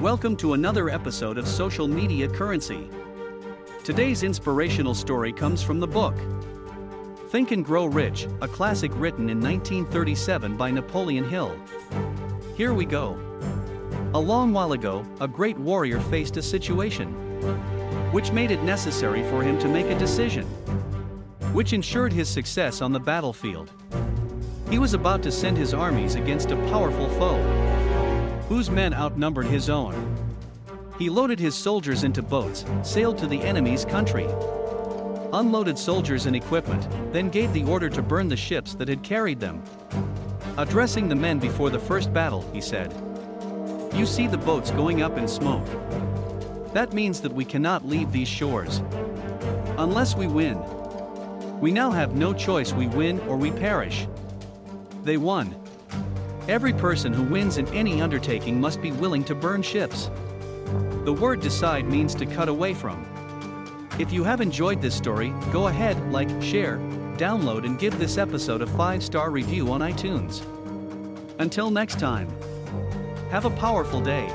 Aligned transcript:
Welcome 0.00 0.34
to 0.36 0.54
another 0.54 0.88
episode 0.88 1.36
of 1.36 1.46
Social 1.46 1.86
Media 1.86 2.26
Currency. 2.26 2.88
Today's 3.84 4.22
inspirational 4.22 4.94
story 4.94 5.30
comes 5.30 5.62
from 5.62 5.78
the 5.78 5.86
book 5.86 6.14
Think 7.28 7.50
and 7.50 7.62
Grow 7.62 7.84
Rich, 7.84 8.26
a 8.40 8.48
classic 8.48 8.92
written 8.94 9.28
in 9.28 9.38
1937 9.38 10.56
by 10.56 10.70
Napoleon 10.70 11.28
Hill. 11.28 11.54
Here 12.56 12.72
we 12.72 12.86
go. 12.86 13.20
A 14.14 14.18
long 14.18 14.54
while 14.54 14.72
ago, 14.72 15.04
a 15.20 15.28
great 15.28 15.58
warrior 15.58 16.00
faced 16.00 16.38
a 16.38 16.42
situation 16.42 17.08
which 18.10 18.32
made 18.32 18.50
it 18.50 18.62
necessary 18.62 19.22
for 19.24 19.42
him 19.42 19.58
to 19.58 19.68
make 19.68 19.90
a 19.90 19.98
decision, 19.98 20.46
which 21.52 21.74
ensured 21.74 22.14
his 22.14 22.26
success 22.26 22.80
on 22.80 22.92
the 22.92 22.98
battlefield. 22.98 23.70
He 24.70 24.78
was 24.78 24.94
about 24.94 25.22
to 25.24 25.30
send 25.30 25.58
his 25.58 25.74
armies 25.74 26.14
against 26.14 26.52
a 26.52 26.56
powerful 26.70 27.10
foe, 27.10 27.89
whose 28.50 28.68
men 28.68 28.92
outnumbered 28.92 29.46
his 29.46 29.70
own. 29.70 29.94
He 30.98 31.08
loaded 31.08 31.38
his 31.38 31.54
soldiers 31.54 32.02
into 32.02 32.20
boats, 32.20 32.64
sailed 32.82 33.16
to 33.18 33.28
the 33.28 33.40
enemy's 33.40 33.84
country, 33.84 34.26
unloaded 35.32 35.78
soldiers 35.78 36.26
and 36.26 36.34
equipment, 36.34 36.84
then 37.12 37.30
gave 37.30 37.52
the 37.52 37.62
order 37.62 37.88
to 37.88 38.02
burn 38.02 38.26
the 38.26 38.36
ships 38.36 38.74
that 38.74 38.88
had 38.88 39.04
carried 39.04 39.38
them. 39.38 39.62
Addressing 40.58 41.08
the 41.08 41.14
men 41.14 41.38
before 41.38 41.70
the 41.70 41.78
first 41.78 42.12
battle, 42.12 42.44
he 42.52 42.60
said, 42.60 42.92
You 43.94 44.04
see 44.04 44.26
the 44.26 44.36
boats 44.36 44.72
going 44.72 45.00
up 45.00 45.16
in 45.16 45.28
smoke. 45.28 45.64
That 46.74 46.92
means 46.92 47.20
that 47.20 47.32
we 47.32 47.44
cannot 47.44 47.86
leave 47.86 48.10
these 48.10 48.26
shores. 48.26 48.82
Unless 49.78 50.16
we 50.16 50.26
win. 50.26 50.58
We 51.60 51.70
now 51.70 51.92
have 51.92 52.16
no 52.16 52.34
choice, 52.34 52.72
we 52.72 52.88
win 52.88 53.20
or 53.28 53.36
we 53.36 53.52
perish. 53.52 54.08
They 55.04 55.18
won. 55.18 55.54
Every 56.48 56.72
person 56.72 57.12
who 57.12 57.22
wins 57.22 57.58
in 57.58 57.68
any 57.68 58.00
undertaking 58.00 58.60
must 58.60 58.80
be 58.80 58.92
willing 58.92 59.24
to 59.24 59.34
burn 59.34 59.62
ships. 59.62 60.10
The 61.04 61.12
word 61.12 61.40
decide 61.40 61.86
means 61.86 62.14
to 62.16 62.26
cut 62.26 62.48
away 62.48 62.74
from. 62.74 63.06
If 63.98 64.12
you 64.12 64.24
have 64.24 64.40
enjoyed 64.40 64.80
this 64.80 64.94
story, 64.94 65.34
go 65.52 65.68
ahead, 65.68 66.12
like, 66.12 66.28
share, 66.42 66.78
download, 67.16 67.66
and 67.66 67.78
give 67.78 67.98
this 67.98 68.16
episode 68.16 68.62
a 68.62 68.66
5 68.66 69.02
star 69.02 69.30
review 69.30 69.70
on 69.70 69.80
iTunes. 69.80 70.42
Until 71.38 71.70
next 71.70 71.98
time, 71.98 72.28
have 73.30 73.44
a 73.44 73.50
powerful 73.50 74.00
day. 74.00 74.28